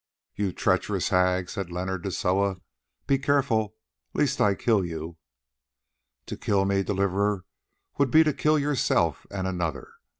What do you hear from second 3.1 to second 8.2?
careful lest I kill you." "To kill me, Deliverer, would